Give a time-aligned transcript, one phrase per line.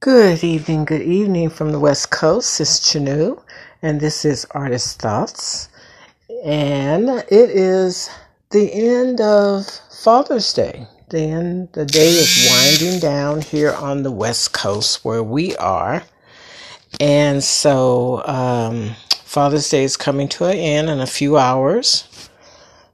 [0.00, 2.60] Good evening, good evening from the West Coast.
[2.60, 3.42] It's Chanu,
[3.82, 5.68] and this is Artist Thoughts.
[6.44, 8.08] And it is
[8.50, 10.86] the end of Father's Day.
[11.08, 16.04] Then the day is winding down here on the West Coast where we are.
[17.00, 18.94] And so um,
[19.24, 22.30] Father's Day is coming to an end in a few hours.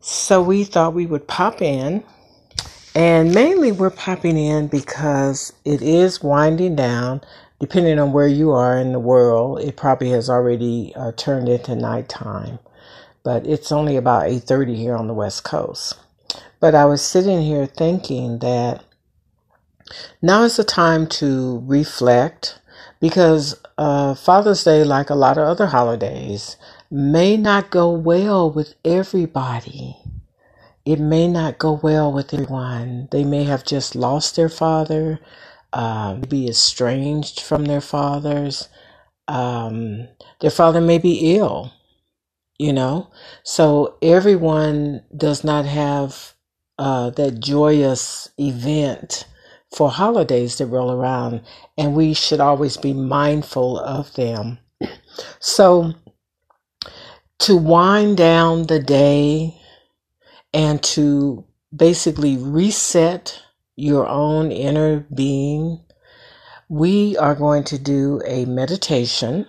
[0.00, 2.04] So we thought we would pop in
[2.94, 7.22] and mainly we're popping in because it is winding down.
[7.60, 11.76] Depending on where you are in the world, it probably has already uh, turned into
[11.76, 12.58] nighttime.
[13.24, 15.94] But it's only about 8:30 here on the West Coast.
[16.60, 18.84] But I was sitting here thinking that
[20.22, 22.58] now is the time to reflect
[23.00, 26.56] because uh, Father's Day, like a lot of other holidays,
[26.90, 30.01] may not go well with everybody
[30.84, 33.08] it may not go well with everyone.
[33.10, 35.20] They may have just lost their father,
[35.72, 38.68] uh, be estranged from their fathers.
[39.28, 40.08] Um,
[40.40, 41.72] their father may be ill,
[42.58, 43.10] you know.
[43.44, 46.34] So everyone does not have
[46.78, 49.26] uh, that joyous event
[49.74, 51.42] for holidays that roll around,
[51.78, 54.58] and we should always be mindful of them.
[55.40, 55.94] So
[57.40, 59.61] to wind down the day
[60.52, 63.42] and to basically reset
[63.76, 65.80] your own inner being,
[66.68, 69.46] we are going to do a meditation,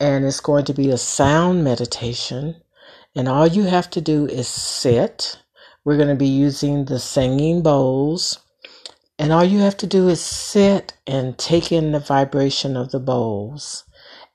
[0.00, 2.56] and it's going to be a sound meditation.
[3.14, 5.38] And all you have to do is sit.
[5.84, 8.38] We're going to be using the singing bowls.
[9.18, 13.00] And all you have to do is sit and take in the vibration of the
[13.00, 13.84] bowls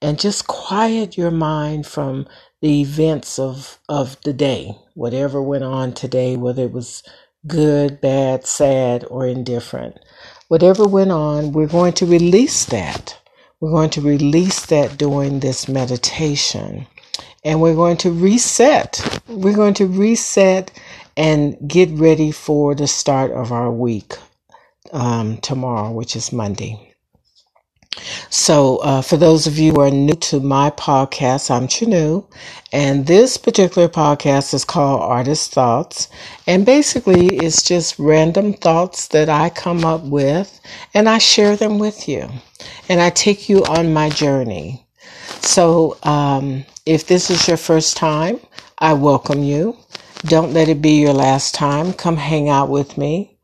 [0.01, 2.27] and just quiet your mind from
[2.63, 7.03] the events of, of the day, whatever went on today, whether it was
[7.45, 9.99] good, bad, sad, or indifferent.
[10.47, 13.19] Whatever went on, we're going to release that.
[13.59, 16.87] We're going to release that during this meditation.
[17.43, 19.21] And we're going to reset.
[19.27, 20.71] We're going to reset
[21.17, 24.15] and get ready for the start of our week
[24.93, 26.92] um, tomorrow, which is Monday.
[28.29, 32.25] So, uh, for those of you who are new to my podcast, I'm Chanu,
[32.71, 36.09] and this particular podcast is called Artist Thoughts.
[36.47, 40.59] And basically, it's just random thoughts that I come up with,
[40.93, 42.29] and I share them with you,
[42.89, 44.85] and I take you on my journey.
[45.41, 48.39] So, um, if this is your first time,
[48.79, 49.77] I welcome you.
[50.25, 51.93] Don't let it be your last time.
[51.93, 53.37] Come hang out with me.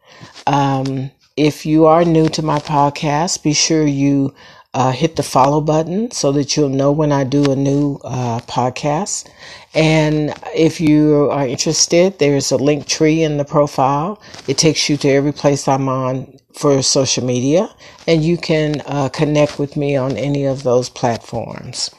[0.47, 4.35] Um, if you are new to my podcast, be sure you
[4.73, 8.41] uh, hit the follow button so that you'll know when I do a new uh,
[8.41, 9.29] podcast.
[9.73, 14.21] And if you are interested, there's a Linktree in the profile.
[14.49, 17.73] It takes you to every place I'm on for social media,
[18.05, 21.89] and you can uh, connect with me on any of those platforms.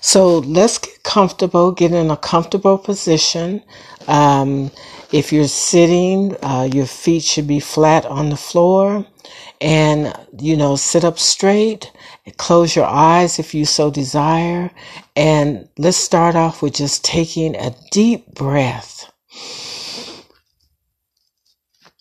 [0.00, 3.62] So let's get comfortable, get in a comfortable position.
[4.08, 4.72] Um,
[5.12, 9.06] if you're sitting, uh, your feet should be flat on the floor
[9.60, 11.92] and, you know, sit up straight.
[12.36, 14.70] Close your eyes if you so desire.
[15.16, 19.10] And let's start off with just taking a deep breath.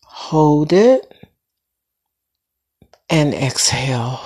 [0.04, 1.12] Hold it
[3.10, 4.22] and exhale.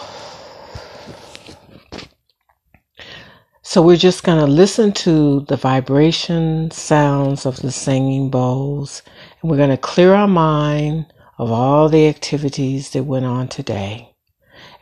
[3.73, 9.01] So we're just going to listen to the vibration sounds of the singing bowls,
[9.41, 11.07] and we're going to clear our mind
[11.39, 14.13] of all the activities that went on today.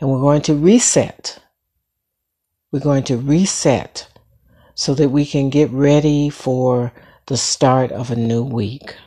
[0.02, 1.40] And we're going to reset.
[2.74, 4.10] We're going to reset
[4.76, 6.92] so that we can get ready for
[7.28, 8.98] the start of a new week.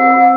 [0.00, 0.29] you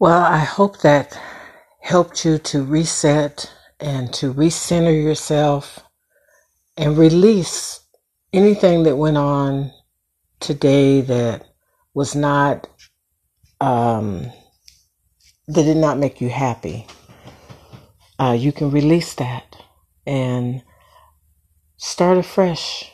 [0.00, 1.18] Well, I hope that
[1.80, 5.80] helped you to reset and to recenter yourself
[6.76, 7.80] and release
[8.32, 9.72] anything that went on
[10.38, 11.46] today that
[11.94, 12.68] was not
[13.60, 14.30] um,
[15.48, 16.86] that did not make you happy.
[18.20, 19.56] Uh, you can release that
[20.06, 20.62] and
[21.76, 22.92] start afresh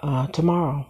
[0.00, 0.88] uh, tomorrow.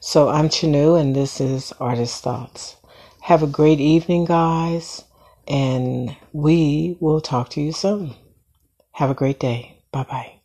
[0.00, 2.79] So I'm Chanu, and this is Artist Thoughts.
[3.22, 5.04] Have a great evening, guys,
[5.48, 8.14] and we will talk to you soon.
[8.92, 9.78] Have a great day.
[9.92, 10.39] Bye bye.